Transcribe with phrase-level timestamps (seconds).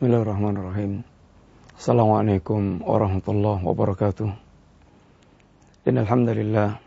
[0.00, 1.04] Bismillahirrahmanirrahim.
[1.76, 4.32] Assalamualaikum warahmatullahi wabarakatuh.
[5.84, 6.80] Innalhamdulillah.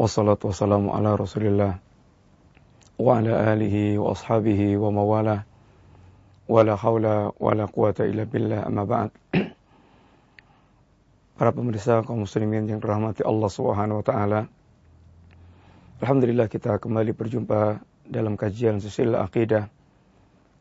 [0.00, 1.76] Wassalatu wassalamu ala rasulillah.
[2.96, 5.44] Wa ala alihi wa ashabihi wa mawala.
[6.48, 9.12] Wa la hawla wa la quwata illa billah amma ba'd.
[11.36, 14.40] Para pemirsa kaum muslimin yang dirahmati Allah Subhanahu wa taala.
[16.00, 19.68] Alhamdulillah kita kembali berjumpa dalam kajian silsilah akidah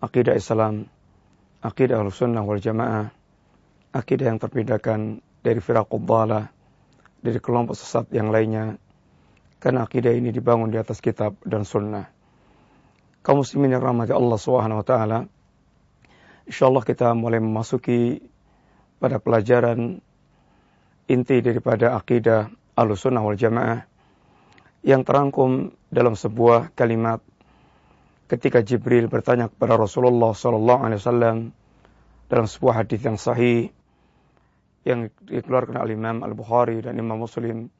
[0.04, 0.91] akidah Islam
[1.62, 3.10] akidah al-sunnah wal jamaah,
[3.94, 6.50] akidah yang terbedakan dari firaqud dhalah,
[7.22, 8.78] dari kelompok sesat yang lainnya,
[9.58, 12.10] karena akidah ini dibangun di atas kitab dan sunnah.
[13.26, 15.20] Kaum muslimin yang rahmati Allah Subhanahu wa taala,
[16.48, 18.22] insyaallah kita mulai memasuki
[18.98, 20.00] pada pelajaran
[21.08, 23.84] inti daripada akidah al-sunnah wal jamaah
[24.86, 27.20] yang terangkum dalam sebuah kalimat
[28.28, 31.38] ketika Jibril bertanya kepada Rasulullah sallallahu alaihi wasallam
[32.28, 33.72] dalam sebuah hadis yang sahih
[34.84, 37.72] yang dikeluarkan oleh Imam Al-Bukhari dan Imam Muslim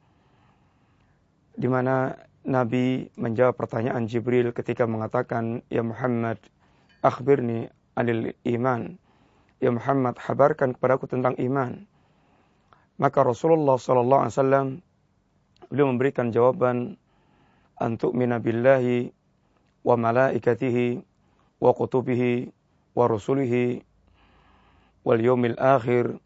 [1.58, 2.16] di mana
[2.48, 6.40] Nabi menjawab pertanyaan Jibril ketika mengatakan ya Muhammad
[7.04, 8.96] akhbirni anil iman.
[9.58, 11.82] Ya Muhammad habarkan kepadaku tentang iman.
[12.96, 14.66] Maka Rasulullah sallallahu alaihi wasallam
[15.66, 16.94] beliau memberikan jawaban
[17.82, 19.10] antuk minabillahi
[19.88, 21.00] wa malaikatihi
[21.64, 22.52] wa kutubihi
[22.92, 23.80] wa rusulihi
[25.00, 26.20] wal yawmil akhir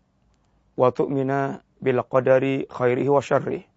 [0.75, 3.71] wa tu'mina bil qadari khairihi wa syarrihi.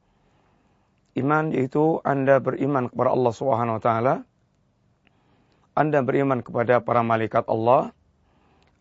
[1.16, 4.16] Iman yaitu Anda beriman kepada Allah Subhanahu wa taala.
[5.77, 7.94] Anda beriman kepada para malaikat Allah.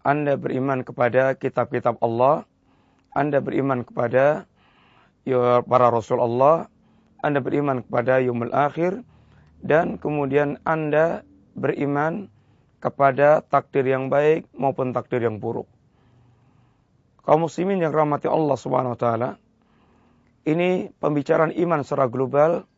[0.03, 2.43] Anda beriman kepada kitab-kitab Allah.
[3.15, 4.49] Anda beriman kepada
[5.23, 6.67] ya, para rasul Allah.
[7.23, 9.05] Anda beriman kepada yaumul akhir
[9.65, 11.25] dan kemudian Anda
[11.57, 12.29] beriman
[12.85, 15.65] kepada takdir yang baik maupun takdir yang buruk.
[17.25, 19.31] Kaum muslimin yang rahmati Allah Subhanahu wa taala,
[20.45, 22.69] ini pembicaraan iman secara global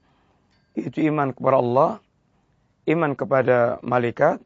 [0.78, 1.90] itu iman kepada Allah,
[2.86, 4.38] iman kepada malaikat,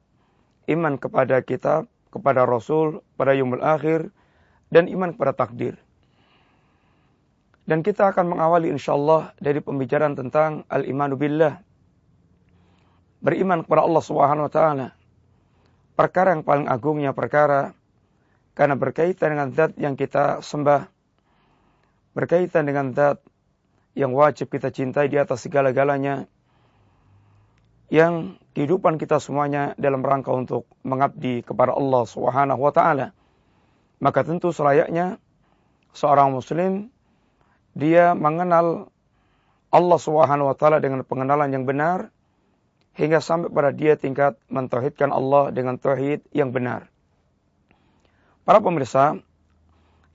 [0.73, 4.09] iman kepada kitab, kepada rasul, pada yaumul akhir
[4.73, 5.77] dan iman kepada takdir.
[7.69, 11.61] Dan kita akan mengawali insyaallah dari pembicaraan tentang al-imanu billah,
[13.21, 14.89] beriman kepada Allah Subhanahu wa taala.
[15.95, 17.77] Perkara yang paling agungnya perkara
[18.57, 20.89] karena berkaitan dengan zat yang kita sembah,
[22.17, 23.21] berkaitan dengan zat
[23.93, 26.25] yang wajib kita cintai di atas segala-galanya,
[27.93, 33.13] yang kehidupan kita semuanya dalam rangka untuk mengabdi kepada Allah Subhanahu wa taala.
[34.01, 35.21] Maka tentu selayaknya
[35.93, 36.89] seorang muslim
[37.77, 38.89] dia mengenal
[39.69, 42.09] Allah Subhanahu wa taala dengan pengenalan yang benar
[42.99, 46.91] hingga sampai pada dia tingkat mentauhidkan Allah dengan tauhid yang benar.
[48.43, 49.19] Para pemirsa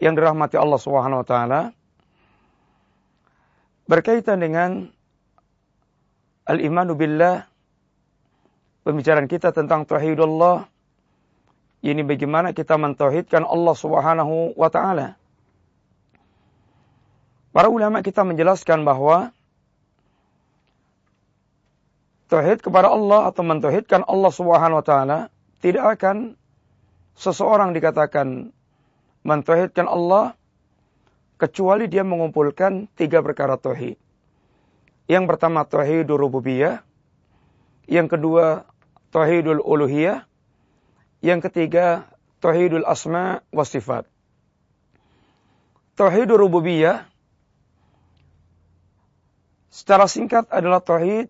[0.02, 1.62] yang dirahmati Allah Subhanahu wa taala
[3.88, 4.91] berkaitan dengan
[6.50, 7.47] al-imanu billah
[8.84, 10.68] pembicaraan kita tentang tauhidullah
[11.85, 15.14] ini bagaimana kita mentauhidkan Allah Subhanahu wa taala.
[17.53, 19.34] Para ulama kita menjelaskan bahwa
[22.28, 25.19] tauhid kepada Allah atau mentauhidkan Allah Subhanahu wa taala
[25.62, 26.38] tidak akan
[27.16, 28.52] seseorang dikatakan
[29.25, 30.38] mentauhidkan Allah
[31.35, 34.00] kecuali dia mengumpulkan tiga perkara tauhid.
[35.06, 36.81] Yang pertama tauhidul rububiyah,
[37.85, 38.66] yang kedua
[39.14, 40.25] tauhidul uluhiyah,
[41.22, 42.09] yang ketiga
[42.41, 44.09] tauhidul asma wa sifat.
[45.96, 47.06] Tauhidul rububiyah
[49.69, 51.30] secara singkat adalah tauhid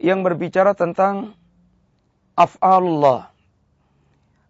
[0.00, 1.36] yang berbicara tentang
[2.34, 3.28] af'alullah.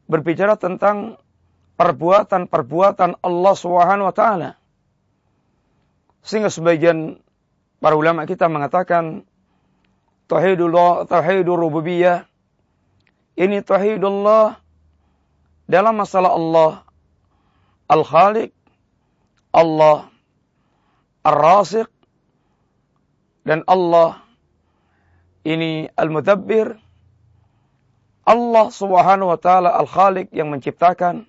[0.06, 1.18] Berbicara tentang
[1.74, 4.50] perbuatan-perbuatan Allah Subhanahu wa taala.
[6.22, 7.18] Sehingga sebagian
[7.82, 9.26] para ulama kita mengatakan
[10.30, 12.30] tauhidullah, tauhidur rububiyah
[13.34, 14.60] ini tauhidullah
[15.66, 16.72] dalam masalah Allah
[17.90, 18.54] Al-Khaliq,
[19.50, 20.06] Allah
[21.26, 21.88] Ar-Raziq
[23.42, 24.22] dan Allah
[25.44, 26.76] ini al-mudabbir.
[28.28, 31.26] Allah Subhanahu wa taala al-Khaliq yang menciptakan.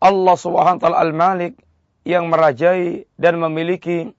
[0.00, 1.58] Allah Subhanahu wa taala al-Malik
[2.06, 4.14] yang merajai dan memiliki.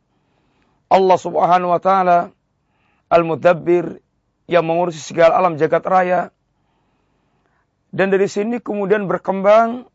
[0.92, 2.36] Allah Subhanahu wa taala
[3.08, 4.04] al-mudabbir
[4.52, 6.22] yang mengurusi segala alam jagat raya.
[7.92, 9.88] Dan dari sini kemudian berkembang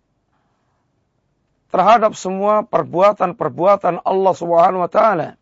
[1.69, 5.37] terhadap semua perbuatan-perbuatan Allah Subhanahu wa taala.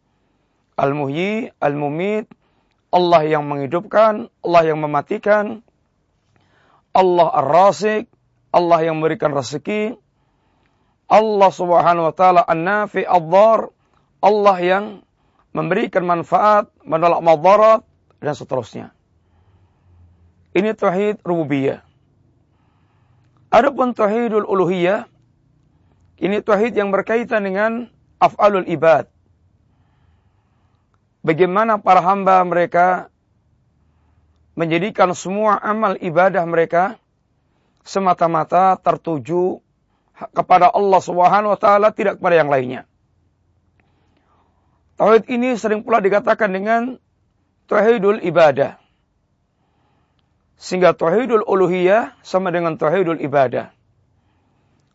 [0.74, 2.26] Al-muhyi al-mumit
[2.94, 5.66] Allah yang menghidupkan, Allah yang mematikan,
[6.94, 8.06] Allah ar-Rasik,
[8.54, 9.98] Allah yang memberikan rezeki,
[11.10, 13.26] Allah Subhanahu wa taala an-nafi ad
[14.24, 14.84] Allah yang
[15.50, 17.80] memberikan manfaat, menolak madarat
[18.22, 18.86] dan seterusnya.
[20.54, 21.82] Ini tauhid rububiyah.
[23.50, 25.10] Adapun tauhidul uluhiyah
[26.22, 27.90] ini tauhid yang berkaitan dengan
[28.22, 29.10] af'alul ibad.
[31.24, 33.08] Bagaimana para hamba mereka
[34.52, 37.00] menjadikan semua amal ibadah mereka
[37.80, 39.64] semata-mata tertuju
[40.36, 42.84] kepada Allah Subhanahu wa taala tidak kepada yang lainnya.
[44.94, 47.00] Tauhid ini sering pula dikatakan dengan
[47.66, 48.78] tauhidul ibadah.
[50.54, 53.74] Sehingga tauhidul uluhiyah sama dengan tauhidul ibadah.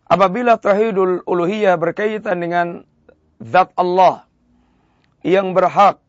[0.08, 2.68] Apabila tauhidul uluhiyah berkaitan dengan
[3.44, 4.24] zat Allah
[5.22, 6.00] yang berhak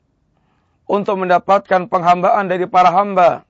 [0.90, 3.46] untuk mendapatkan penghambaan dari para hamba.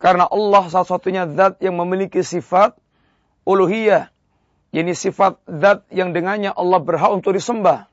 [0.00, 2.72] Karena Allah satu-satunya zat yang memiliki sifat
[3.44, 4.08] uluhiyah.
[4.72, 7.84] Ini sifat zat yang dengannya Allah berhak untuk disembah.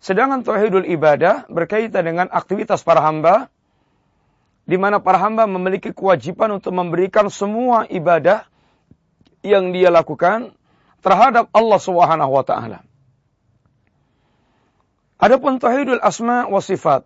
[0.00, 3.52] Sedangkan tauhidul ibadah berkaitan dengan aktivitas para hamba
[4.64, 8.46] di mana para hamba memiliki kewajiban untuk memberikan semua ibadah
[9.44, 10.54] yang dia lakukan
[11.04, 12.87] terhadap Allah Subhanahu wa taala.
[15.18, 17.02] Adapun tauhidul asma wa sifat.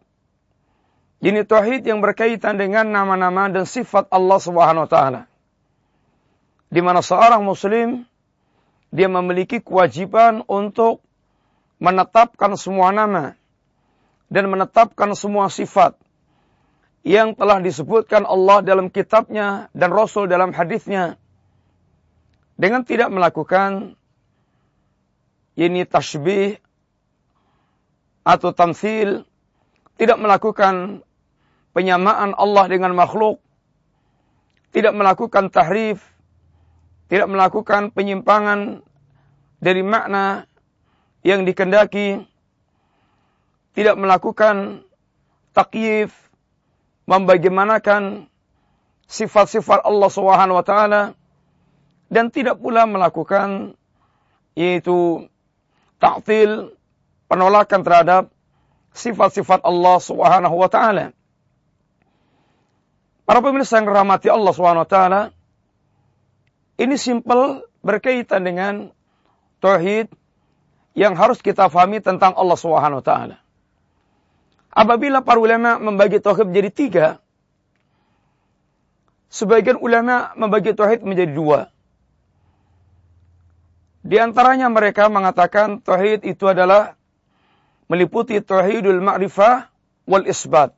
[1.25, 5.23] Ini tauhid yang berkaitan dengan nama-nama dan sifat Allah Subhanahu wa taala.
[6.69, 8.05] Di mana seorang muslim
[8.93, 11.01] dia memiliki kewajiban untuk
[11.81, 13.35] menetapkan semua nama
[14.29, 15.97] dan menetapkan semua sifat
[17.03, 21.19] yang telah disebutkan Allah dalam kitabnya dan Rasul dalam hadisnya
[22.55, 23.99] dengan tidak melakukan
[25.59, 26.62] ini tasbih
[28.23, 29.27] atau tamsil
[29.99, 31.03] tidak melakukan
[31.75, 33.43] penyamaan Allah dengan makhluk
[34.73, 36.03] tidak melakukan tahrif
[37.11, 38.81] tidak melakukan penyimpangan
[39.59, 40.49] dari makna
[41.27, 42.25] yang dikendaki
[43.73, 44.87] tidak melakukan
[45.53, 46.13] takyif
[47.05, 48.31] membagaimanakan
[49.11, 51.03] sifat-sifat Allah Subhanahu wa taala
[52.13, 53.77] dan tidak pula melakukan
[54.53, 55.29] yaitu
[55.97, 56.77] ta'til
[57.33, 58.29] penolakan terhadap
[58.93, 61.17] sifat-sifat Allah Subhanahu wa taala.
[63.25, 65.23] Para pemirsa yang rahmati Allah Subhanahu wa taala,
[66.77, 68.93] ini simpel berkaitan dengan
[69.65, 70.13] tauhid
[70.93, 73.37] yang harus kita fahami tentang Allah Subhanahu wa taala.
[74.69, 77.07] Apabila para ulama membagi tauhid menjadi tiga,
[79.33, 81.73] sebagian ulama membagi tauhid menjadi dua.
[84.05, 87.01] Di antaranya mereka mengatakan tauhid itu adalah
[87.93, 89.69] meliputi tauhidul ma'rifah
[90.09, 90.73] wal isbat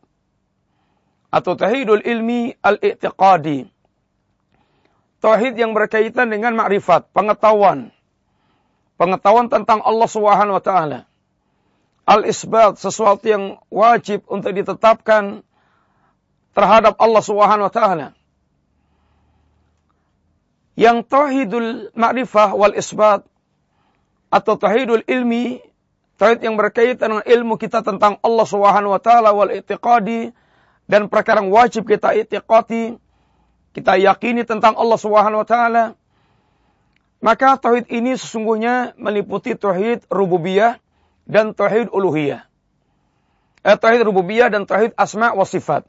[1.31, 3.71] atau tauhidul ilmi al-i'tiqadi.
[5.23, 7.95] Tauhid yang berkaitan dengan makrifat, pengetahuan,
[8.99, 11.01] pengetahuan tentang Allah Subhanahu wa taala.
[12.05, 15.41] Al-isbat sesuatu yang wajib untuk ditetapkan
[16.53, 18.09] terhadap Allah Subhanahu wa taala.
[20.77, 23.25] Yang tauhidul ma'rifah wal isbat
[24.29, 25.63] atau tauhidul ilmi,
[26.17, 30.31] tauhid yang berkaitan dengan ilmu kita tentang Allah Subhanahu wa taala wal i'tiqadi
[30.87, 33.01] dan perkara yang wajib kita i'tiqati,
[33.75, 35.85] kita yakini tentang Allah Subhanahu wa taala
[37.25, 40.77] maka tauhid ini sesungguhnya meliputi tauhid rububiyah
[41.25, 42.45] dan tauhid uluhiyah.
[43.65, 45.89] Eh, tauhid rububiyah dan tauhid asma wa sifat.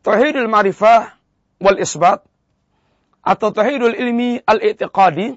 [0.00, 1.12] Tauhidul ma'rifah
[1.60, 2.24] wal isbat
[3.20, 5.36] atau tauhidul ilmi al-i'tiqadi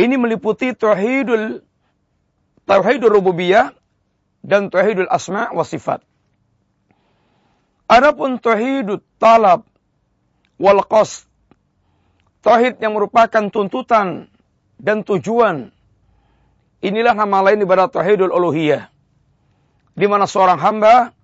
[0.00, 1.60] ini meliputi tauhidul
[2.68, 3.74] tauhidul rububiyah
[4.42, 6.02] dan tauhidul asma wa sifat.
[7.86, 9.68] Adapun tauhidul talab
[10.56, 11.32] wal qasd
[12.42, 14.26] Tauhid yang merupakan tuntutan
[14.74, 15.70] dan tujuan.
[16.82, 18.90] Inilah nama lain ibadat tauhidul uluhiyah.
[19.94, 21.14] Di mana seorang hamba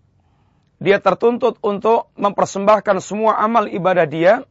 [0.78, 4.47] dia tertuntut untuk mempersembahkan semua amal ibadah dia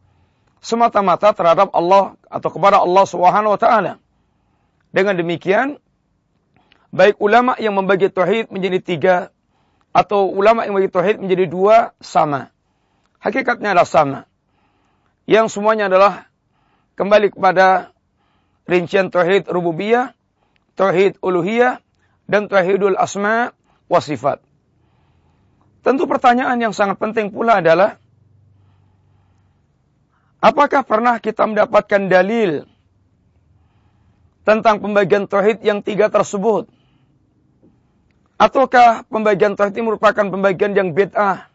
[0.60, 4.04] semata-mata terhadap Allah atau kepada Allah Subhanahu wa taala.
[4.92, 5.80] Dengan demikian,
[6.92, 9.16] baik ulama yang membagi tauhid menjadi tiga
[9.92, 12.54] atau ulama yang membagi tauhid menjadi dua sama.
[13.20, 14.20] Hakikatnya adalah sama.
[15.28, 16.30] Yang semuanya adalah
[16.96, 17.92] kembali kepada
[18.70, 20.16] rincian tauhid rububiyah,
[20.78, 21.82] tauhid uluhiyah,
[22.28, 23.56] dan tauhidul asma
[23.88, 24.44] wa sifat.
[25.82, 27.96] Tentu pertanyaan yang sangat penting pula adalah
[30.44, 32.68] apakah pernah kita mendapatkan dalil
[34.44, 36.77] tentang pembagian tauhid yang tiga tersebut?
[38.38, 41.50] Ataukah pembagian ini merupakan pembagian yang bid'ah?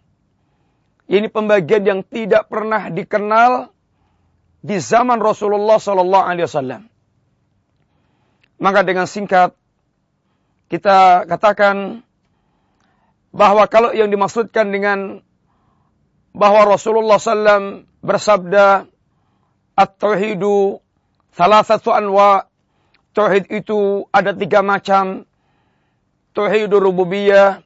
[1.06, 3.70] Ini pembagian yang tidak pernah dikenal
[4.62, 6.82] di zaman Rasulullah Sallallahu Alaihi Wasallam.
[8.62, 9.54] Maka dengan singkat
[10.70, 12.02] kita katakan
[13.34, 15.20] bahwa kalau yang dimaksudkan dengan
[16.32, 18.88] bahwa Rasulullah SAW bersabda
[19.76, 20.80] At-Tauhidu
[21.32, 22.48] salah satu anwa
[23.12, 25.28] Tauhid itu ada tiga macam
[26.32, 27.60] Tauhidul Rububiyah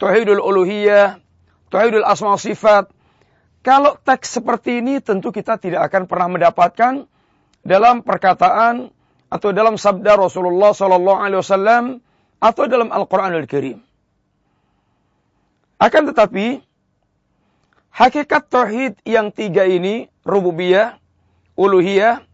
[0.00, 1.20] Tauhidul Uluhiyah
[1.68, 2.88] Tauhidul Asma Sifat
[3.60, 7.04] kalau teks seperti ini tentu kita tidak akan pernah mendapatkan
[7.66, 8.88] dalam perkataan
[9.28, 11.84] atau dalam sabda Rasulullah Sallallahu Alaihi Wasallam
[12.40, 13.84] atau dalam Al-Quranul Karim.
[15.78, 16.64] Akan tetapi,
[17.92, 20.98] hakikat tauhid yang tiga ini, rububiyah,
[21.54, 22.24] uluhiyah,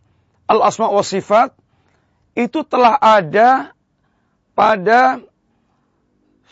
[0.49, 1.53] al-asma wa sifat,
[2.39, 3.77] itu telah ada
[4.57, 5.21] pada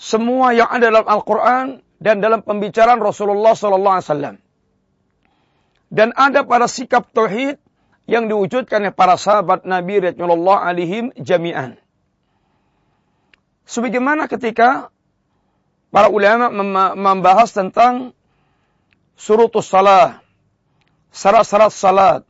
[0.02, 4.36] semua yang ada dalam Al-Quran dan dalam pembicaraan Rasulullah Sallallahu Alaihi Wasallam.
[5.94, 7.62] Dan ada pada sikap tauhid
[8.10, 11.78] yang diwujudkan oleh para sahabat Nabi Rasulullah alaihim jami'an.
[13.62, 14.90] Sebagaimana ketika
[15.94, 16.50] para ulama
[16.98, 18.10] membahas tentang
[19.14, 20.18] surutus salah,
[21.14, 22.20] syarat-syarat salat,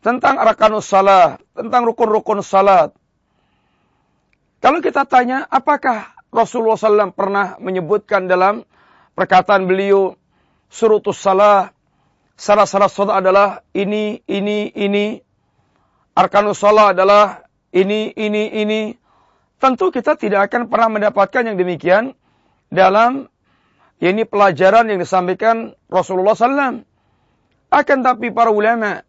[0.00, 2.96] tentang arkanus salat, tentang rukun-rukun salat.
[4.64, 8.66] Kalau kita tanya, apakah Rasulullah SAW pernah menyebutkan dalam
[9.14, 10.18] perkataan beliau
[10.66, 11.70] surutus salah,
[12.34, 15.22] syarat-syarat salat adalah ini, ini, ini,
[16.18, 18.80] arkanus salat adalah ini, ini, ini.
[19.62, 22.18] Tentu kita tidak akan pernah mendapatkan yang demikian
[22.66, 23.30] dalam
[24.02, 26.82] ini pelajaran yang disampaikan Rasulullah SAW.
[27.70, 29.06] Akan tapi para ulama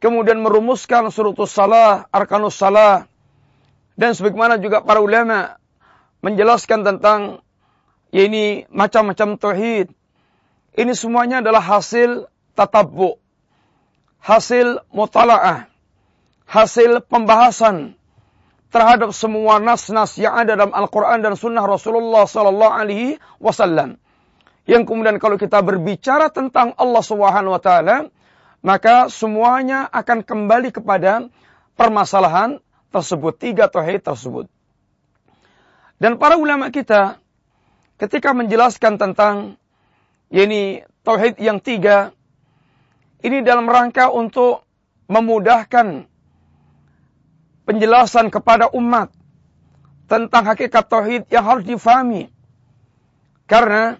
[0.00, 3.04] kemudian merumuskan surutus salah, arkanus salah,
[3.96, 5.60] dan sebagaimana juga para ulama
[6.20, 7.44] menjelaskan tentang
[8.14, 9.92] ini macam-macam tauhid.
[10.76, 13.16] Ini semuanya adalah hasil tatabbu,
[14.20, 15.68] hasil mutalaah,
[16.44, 17.96] hasil pembahasan
[18.68, 23.96] terhadap semua nas-nas yang ada dalam Al-Quran dan Sunnah Rasulullah Sallallahu Alaihi Wasallam.
[24.66, 27.96] Yang kemudian kalau kita berbicara tentang Allah Subhanahu Wa Taala,
[28.66, 31.30] maka semuanya akan kembali kepada
[31.78, 32.58] permasalahan
[32.90, 34.50] tersebut, tiga tauhid tersebut.
[35.96, 37.16] Dan para ulama kita
[37.96, 39.56] ketika menjelaskan tentang
[40.28, 42.12] ini tauhid yang tiga,
[43.24, 44.66] ini dalam rangka untuk
[45.08, 46.04] memudahkan
[47.64, 49.10] penjelasan kepada umat
[50.06, 52.30] tentang hakikat tauhid yang harus difahami.
[53.46, 53.98] Karena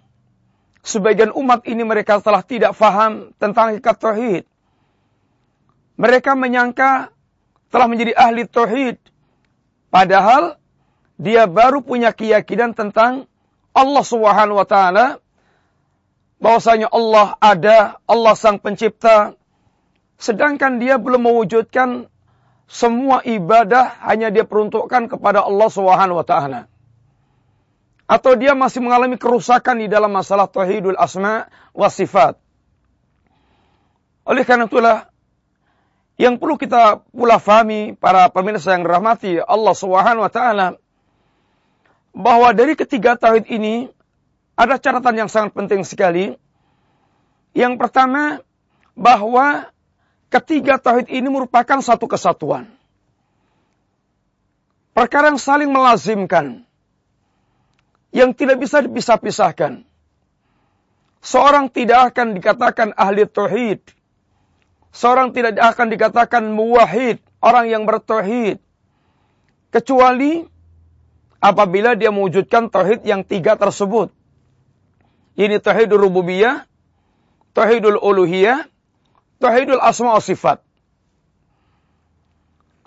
[0.83, 4.45] sebagian umat ini mereka telah tidak faham tentang hakikat tauhid.
[5.97, 7.09] Mereka menyangka
[7.73, 9.01] telah menjadi ahli tauhid
[9.89, 10.61] padahal
[11.17, 13.25] dia baru punya keyakinan tentang
[13.73, 15.21] Allah Subhanahu wa taala
[16.41, 19.37] bahwasanya Allah ada, Allah sang pencipta
[20.17, 22.09] sedangkan dia belum mewujudkan
[22.67, 26.61] semua ibadah hanya dia peruntukkan kepada Allah Subhanahu wa taala.
[28.07, 32.39] Atau dia masih mengalami kerusakan di dalam masalah tauhidul asma wa sifat.
[34.27, 35.11] Oleh karena itulah
[36.19, 40.67] yang perlu kita pula fahami para pemirsa yang dirahmati Allah Subhanahu wa taala
[42.17, 43.93] bahwa dari ketiga tauhid ini
[44.57, 46.33] ada catatan yang sangat penting sekali.
[47.53, 48.41] Yang pertama
[48.97, 49.69] bahwa
[50.27, 52.67] Ketiga tauhid ini merupakan satu kesatuan.
[54.91, 56.67] Perkara yang saling melazimkan.
[58.11, 59.85] Yang tidak bisa dipisah-pisahkan.
[61.23, 63.81] Seorang tidak akan dikatakan ahli tauhid.
[64.91, 68.57] Seorang tidak akan dikatakan muwahid, orang yang bertauhid.
[69.69, 70.49] Kecuali
[71.47, 74.11] apabila dia mewujudkan tauhid yang tiga tersebut.
[75.39, 76.67] Ini tauhidul rububiyah,
[77.55, 78.67] tauhidul uluhiyah,
[79.37, 80.65] Tauhidul asma wa sifat.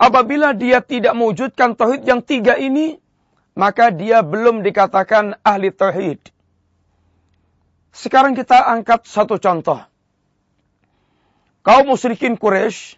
[0.00, 2.98] Apabila dia tidak mewujudkan tauhid yang tiga ini,
[3.52, 6.18] maka dia belum dikatakan ahli tauhid.
[7.92, 9.82] Sekarang kita angkat satu contoh.
[11.60, 12.96] Kaum musyrikin Quraisy,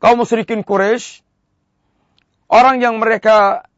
[0.00, 1.20] kaum musyrikin Quraisy,
[2.48, 3.68] orang yang mereka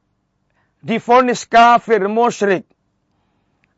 [0.85, 2.65] difonis kafir musyrik.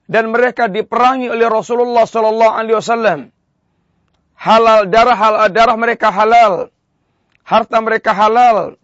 [0.08, 3.20] Dan mereka diperangi oleh Rasulullah sallallahu alaihi wasallam.
[4.38, 6.72] Halal darah halal darah mereka halal.
[7.44, 8.80] Harta mereka halal.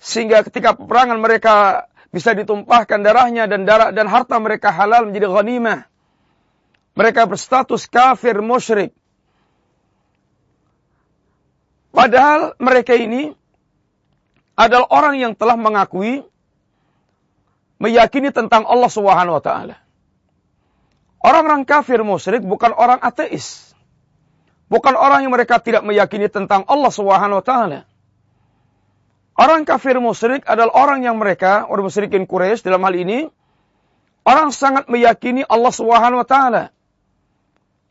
[0.00, 5.84] Sehingga ketika peperangan mereka bisa ditumpahkan darahnya dan darah dan harta mereka halal menjadi ghanimah.
[6.96, 8.96] Mereka berstatus kafir musyrik.
[11.90, 13.34] Padahal mereka ini
[14.54, 16.22] adalah orang yang telah mengakui
[17.80, 19.76] meyakini tentang Allah Subhanahu wa taala
[21.24, 23.70] orang-orang kafir musyrik bukan orang ateis
[24.70, 27.90] Bukan orang yang mereka tidak meyakini tentang Allah Subhanahu wa taala.
[29.34, 33.26] Orang kafir musyrik adalah orang yang mereka, orang musyrikin Quraisy dalam hal ini,
[34.22, 36.64] orang sangat meyakini Allah Subhanahu wa taala.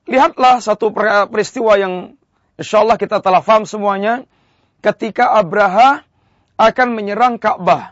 [0.07, 0.95] Lihatlah satu
[1.27, 2.15] peristiwa yang
[2.55, 4.23] insya Allah kita telah paham semuanya
[4.79, 6.07] ketika Abraha
[6.55, 7.91] akan menyerang Ka'bah.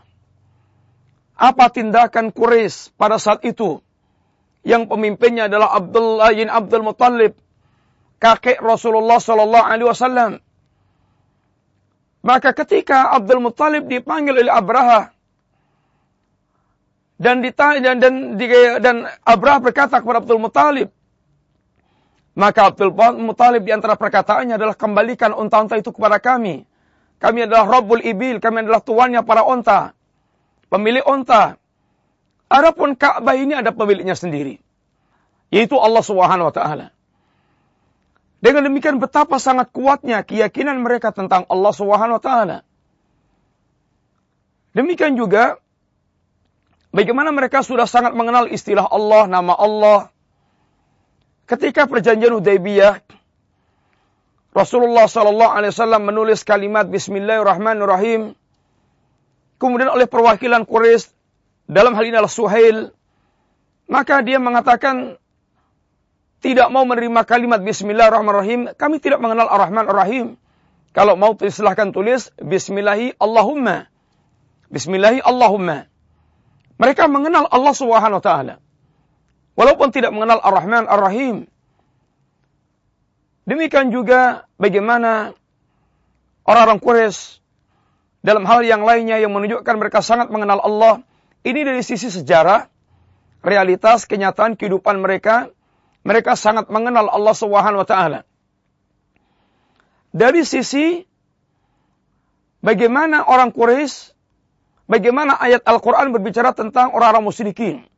[1.38, 3.78] Apa tindakan Quraisy pada saat itu?
[4.66, 7.38] Yang pemimpinnya adalah Abdullah bin Abdul Muttalib,
[8.18, 10.32] kakek Rasulullah Sallallahu Alaihi Wasallam.
[12.26, 15.14] Maka ketika Abdul Muttalib dipanggil oleh Abraha
[17.22, 20.90] dan ditanya dan dan, dan Abraha berkata kepada Abdul Muttalib,
[22.34, 22.90] maka Abdul
[23.22, 26.66] Muttalib di antara perkataannya adalah kembalikan unta-unta itu kepada kami.
[27.22, 29.97] Kami adalah Rabbul Ibil, kami adalah tuannya para unta.
[30.68, 31.56] Pemilik unta.
[32.48, 34.60] Adapun Ka'bah ini ada pemiliknya sendiri.
[35.48, 36.92] Yaitu Allah Subhanahu wa taala.
[38.38, 42.58] Dengan demikian betapa sangat kuatnya keyakinan mereka tentang Allah Subhanahu wa taala.
[44.76, 45.58] Demikian juga
[46.92, 50.00] bagaimana mereka sudah sangat mengenal istilah Allah, nama Allah.
[51.48, 53.00] Ketika perjanjian Hudaybiyah
[54.52, 58.34] Rasulullah Sallallahu Alaihi Wasallam menulis kalimat Bismillahirrahmanirrahim.
[59.58, 61.10] Kemudian oleh perwakilan Quraisy
[61.66, 62.94] dalam hal ini adalah Suhail,
[63.90, 65.18] maka dia mengatakan
[66.38, 68.70] tidak mau menerima kalimat Bismillahirrahmanirrahim.
[68.78, 70.38] Kami tidak mengenal Ar-Rahman Ar-Rahim.
[70.94, 73.90] Kalau mau silahkan tulis Bismillahi Allahumma.
[74.70, 75.90] Bismillahi Allahumma.
[76.78, 78.54] Mereka mengenal Allah Subhanahu wa taala.
[79.58, 81.50] Walaupun tidak mengenal Ar-Rahman Ar-Rahim.
[83.48, 85.34] Demikian juga bagaimana
[86.46, 87.42] orang-orang Quraisy
[88.28, 91.00] dalam hal yang lainnya yang menunjukkan mereka sangat mengenal Allah.
[91.40, 92.68] Ini dari sisi sejarah,
[93.40, 95.48] realitas, kenyataan kehidupan mereka.
[96.04, 98.20] Mereka sangat mengenal Allah Subhanahu wa taala.
[100.12, 101.08] Dari sisi
[102.60, 104.12] bagaimana orang Quraisy
[104.84, 107.88] bagaimana ayat Al-Qur'an berbicara tentang orang-orang musyrikin.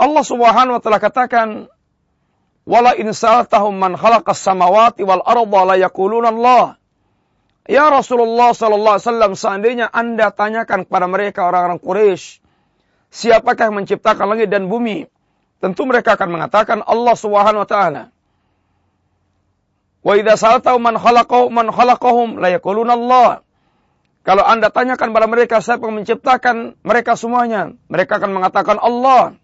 [0.00, 1.68] Allah Subhanahu wa taala katakan
[2.66, 3.06] Wala in
[3.78, 5.78] man khalaqas samawati wal arda
[6.34, 6.74] la.
[7.66, 12.38] Ya Rasulullah sallallahu alaihi wasallam seandainya Anda tanyakan kepada mereka orang-orang Quraisy,
[13.10, 15.10] siapakah yang menciptakan langit dan bumi?
[15.58, 18.02] Tentu mereka akan mengatakan Allah Subhanahu wa taala.
[20.06, 23.42] Wa idza sa'altahum man khalaqahum man khalaqahum la yaquluna Allah.
[24.22, 29.34] Kalau Anda tanyakan kepada mereka siapa yang menciptakan mereka semuanya, mereka akan mengatakan Allah.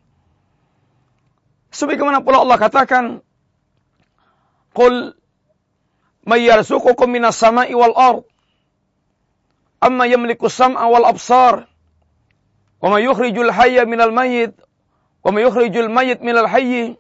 [1.74, 3.04] Sebagaimana pula Allah katakan,
[4.74, 5.14] Qul
[6.26, 8.22] mayyarzuqukum minas sama'i wal ard.
[9.82, 11.66] Amma yamliku sam'a wal absar.
[12.78, 14.54] Wa ma yukhrijul hayya minal mayyit.
[15.22, 16.98] Wa ma yukhrijul mayyit minal hayyi.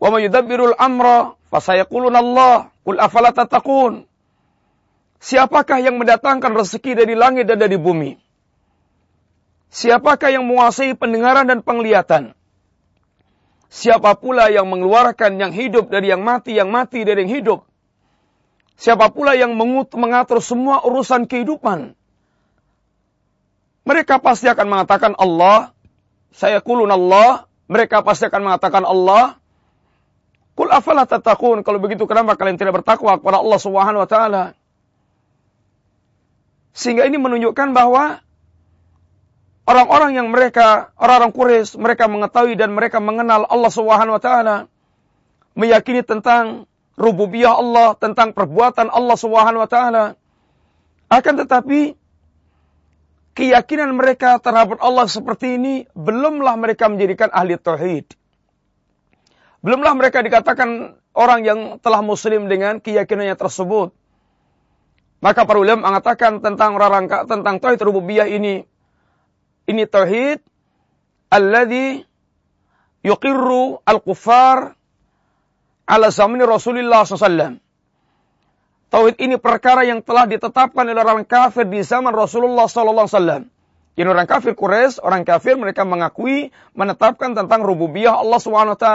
[0.00, 1.36] Wa ma yudabbirul amra.
[1.52, 2.72] Fasayaqulun Allah.
[2.84, 4.08] Qul afala tattaqun.
[5.24, 8.12] Siapakah yang mendatangkan rezeki dari langit dan dari bumi?
[9.72, 12.36] Siapakah yang menguasai pendengaran dan penglihatan?
[13.72, 17.66] Siapa pula yang mengeluarkan yang hidup dari yang mati, yang mati dari yang hidup?
[18.74, 19.54] Siapa pula yang
[19.94, 21.94] mengatur semua urusan kehidupan?
[23.84, 25.70] Mereka pasti akan mengatakan Allah.
[26.34, 27.46] Saya kulun Allah.
[27.70, 29.38] Mereka pasti akan mengatakan Allah.
[30.58, 31.62] Kul afala tatakun.
[31.62, 34.44] Kalau begitu kenapa kalian tidak bertakwa kepada Allah Subhanahu wa taala?
[36.74, 38.18] Sehingga ini menunjukkan bahwa
[39.62, 44.56] orang-orang yang mereka, orang-orang Quraisy, mereka mengetahui dan mereka mengenal Allah Subhanahu wa taala,
[45.54, 50.04] meyakini tentang rububiyah Allah, tentang perbuatan Allah Subhanahu wa taala.
[51.10, 51.94] Akan tetapi
[53.34, 58.14] keyakinan mereka terhadap Allah seperti ini belumlah mereka menjadikan ahli tauhid.
[59.60, 63.90] Belumlah mereka dikatakan orang yang telah muslim dengan keyakinannya tersebut.
[65.24, 68.68] Maka para ulama mengatakan tentang orang tentang tauhid rububiyah ini
[69.64, 70.44] ini tauhid
[71.32, 72.04] alladhi
[73.00, 74.76] yuqirru al-kuffar
[75.84, 77.60] ala zaman Rasulullah SAW.
[78.92, 83.50] Tauhid ini perkara yang telah ditetapkan oleh orang kafir di zaman Rasulullah SAW.
[83.94, 88.86] Ini orang kafir Quraisy, orang kafir mereka mengakui, menetapkan tentang rububiyah Allah SWT.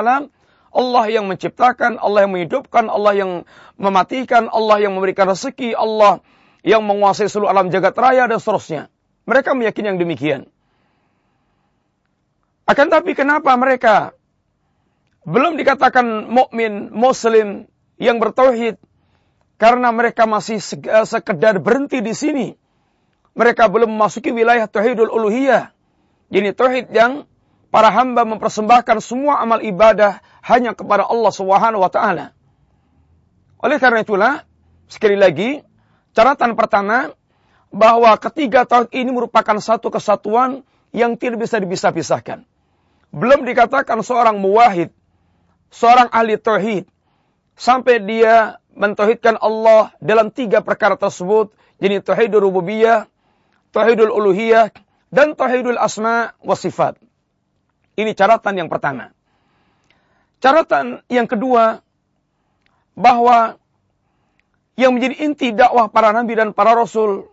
[0.70, 3.32] Allah yang menciptakan, Allah yang menghidupkan, Allah yang
[3.80, 6.22] mematikan, Allah yang memberikan rezeki, Allah
[6.62, 8.92] yang menguasai seluruh alam jagat raya dan seterusnya.
[9.26, 10.42] Mereka meyakini yang demikian.
[12.70, 14.14] Akan tapi kenapa mereka
[15.28, 17.68] belum dikatakan mukmin muslim
[18.00, 18.80] yang bertauhid
[19.60, 22.48] karena mereka masih eh, sekedar berhenti di sini.
[23.36, 25.72] Mereka belum memasuki wilayah tauhidul uluhiyah.
[26.32, 27.28] Jadi tauhid yang
[27.70, 32.34] para hamba mempersembahkan semua amal ibadah hanya kepada Allah Subhanahu wa taala.
[33.60, 34.34] Oleh karena itulah,
[34.88, 35.60] sekali lagi,
[36.16, 37.12] catatan pertama,
[37.70, 40.64] bahwa ketiga tauhid ini merupakan satu kesatuan
[40.96, 42.48] yang tidak bisa dipisah-pisahkan.
[43.14, 44.90] Belum dikatakan seorang muwahid,
[45.70, 46.86] seorang ahli tauhid,
[47.58, 53.10] sampai dia mentauhidkan Allah dalam tiga perkara tersebut, jadi tauhidul rububiyah,
[53.74, 54.74] tauhidul uluhiyah,
[55.10, 56.98] dan tauhidul asma wa sifat.
[58.00, 59.12] Ini catatan yang pertama.
[60.40, 61.84] Catatan yang kedua,
[62.96, 63.60] bahwa
[64.80, 67.28] yang menjadi inti dakwah para nabi dan para rasul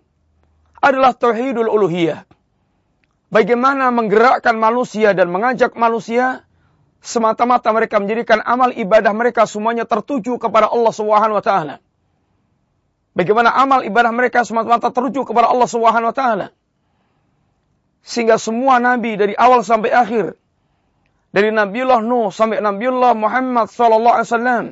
[0.82, 2.26] adalah tauhidul uluhiyah.
[3.30, 6.45] Bagaimana menggerakkan manusia dan mengajak manusia
[7.06, 11.78] semata-mata mereka menjadikan amal ibadah mereka semuanya tertuju kepada Allah Subhanahu wa taala.
[13.14, 16.46] Bagaimana amal ibadah mereka semata-mata tertuju kepada Allah Subhanahu wa taala.
[18.02, 20.34] Sehingga semua nabi dari awal sampai akhir
[21.30, 24.64] dari Nabiullah Nuh sampai Nabiullah Muhammad sallallahu alaihi wasallam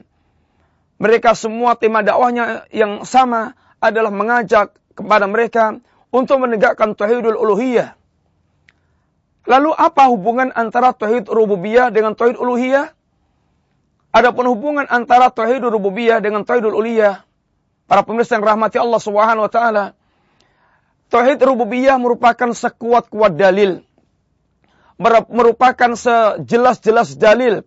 [1.03, 5.83] mereka semua tema dakwahnya yang sama adalah mengajak kepada mereka
[6.15, 7.99] untuk menegakkan tauhidul uluhiyah.
[9.45, 12.93] Lalu apa hubungan antara tauhid rububiyah dengan tauhid uluhiyah?
[14.15, 17.27] Adapun hubungan antara tauhid rububiyah dengan tauhid uluhiyah,
[17.85, 19.85] para pemirsa yang rahmati Allah Subhanahu wa taala,
[21.13, 23.85] tauhid rububiyah merupakan sekuat-kuat dalil
[25.31, 27.67] merupakan sejelas-jelas dalil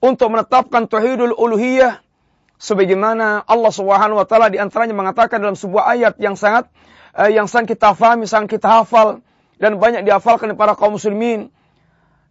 [0.00, 2.00] untuk menetapkan tauhidul uluhiyah
[2.56, 6.72] sebagaimana Allah Subhanahu wa taala di antaranya mengatakan dalam sebuah ayat yang sangat
[7.12, 9.20] uh, yang sangat kita fahami, sangat kita hafal
[9.56, 11.48] dan banyak dihafalkan para kaum muslimin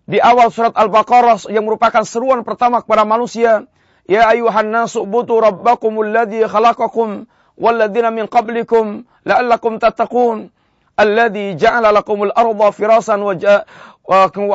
[0.05, 3.65] di awal surat Al-Baqarah yang merupakan seruan pertama kepada manusia
[4.05, 7.25] ya ayuhan nasu butu rabbakumul ladzi khalaqakum
[7.57, 10.53] walladzina min qablikum la'allakum tattaqun
[10.95, 13.33] alladzi ja'ala lakumul arda firasan wa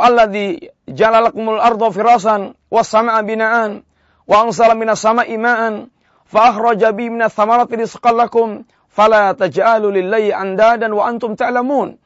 [0.07, 3.83] alladzi ja'ala lakumul arda firasan was sama'a bina'an
[4.25, 5.91] wa ansala minas sama'i ma'an
[6.31, 12.00] fa akhraja bi minas thamarati rizqan lakum fala taj'alu lillahi andadan wa antum ta'lamun.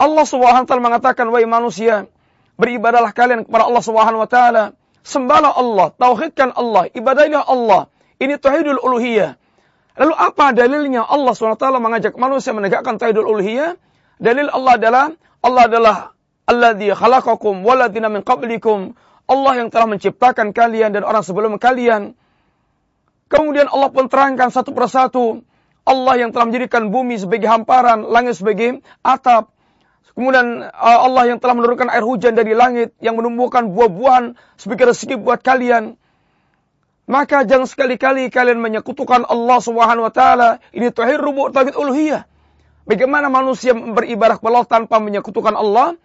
[0.00, 2.10] Allah Subhanahu wa taala mengatakan wahai manusia,
[2.58, 4.64] beribadahlah kalian kepada Allah Subhanahu wa taala,
[5.06, 7.80] sembahlah Allah, tauhidkan Allah, ibadahlah Allah.
[8.18, 9.36] Ini tauhidul uluhiyah.
[9.94, 13.78] Lalu apa dalilnya Allah SWT mengajak manusia menegakkan tauhidul uluhiyah?
[14.18, 15.04] Dalil Allah adalah
[15.42, 15.96] Allah adalah
[16.50, 22.12] alladzi khalaqakum waladina min qablikum Allah yang telah menciptakan kalian dan orang sebelum kalian.
[23.32, 25.40] Kemudian Allah pun terangkan satu persatu.
[25.84, 29.52] Allah yang telah menjadikan bumi sebagai hamparan, langit sebagai atap.
[30.14, 35.18] Kemudian uh, Allah yang telah menurunkan air hujan dari langit yang menumbuhkan buah-buahan sebagai rezeki
[35.18, 35.98] buat kalian.
[37.04, 40.62] Maka jangan sekali-kali kalian menyekutukan Allah Subhanahu wa taala.
[40.72, 42.24] Ini tauhid rubu' tauhid uluhiyah.
[42.88, 45.98] Bagaimana manusia beribadah kepada Allah tanpa menyekutukan Allah?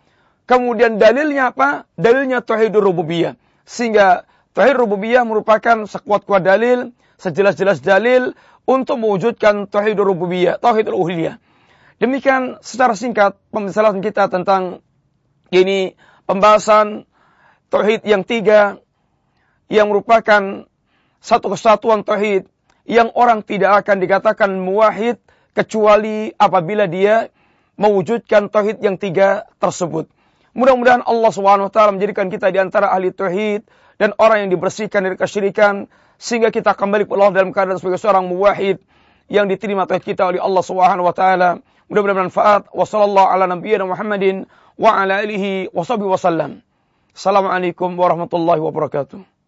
[0.50, 1.86] Kemudian dalilnya apa?
[1.93, 3.38] Dalilnya tauhidur rububiyah.
[3.63, 4.26] Sehingga
[4.58, 6.91] tauhid rububiyah merupakan sekuat-kuat dalil,
[7.22, 8.34] sejelas-jelas dalil
[8.65, 11.38] untuk mewujudkan tauhidur rububiyah, tauhid uluhiyah.
[12.00, 14.80] Demikian secara singkat pembicaraan kita tentang
[15.52, 17.04] ini pembahasan
[17.68, 18.80] tauhid yang tiga
[19.68, 20.64] yang merupakan
[21.20, 22.48] satu kesatuan tauhid
[22.88, 25.20] yang orang tidak akan dikatakan muwahid
[25.52, 27.28] kecuali apabila dia
[27.76, 30.08] mewujudkan tauhid yang tiga tersebut.
[30.56, 33.68] Mudah-mudahan Allah Subhanahu wa taala menjadikan kita di antara ahli tauhid
[34.00, 38.24] dan orang yang dibersihkan dari kesyirikan sehingga kita kembali ke Allah dalam keadaan sebagai seorang
[38.28, 38.80] muwahhid
[39.28, 41.60] yang diterima tauhid kita oleh Allah Subhanahu wa taala.
[41.89, 42.62] Mudah-mudahan bermanfaat.
[42.69, 44.45] Wassallallahu ala nabiyyina Muhammadin
[44.78, 46.62] wa ala alihi wa sahbihi wasallam.
[47.17, 49.38] Assalamualaikum warahmatullahi wabarakatuh.